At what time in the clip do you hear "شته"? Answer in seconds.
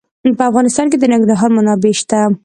1.99-2.19